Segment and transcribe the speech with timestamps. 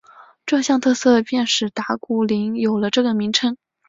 [0.47, 3.55] 这项特色便使打鼓岭有了这个名称。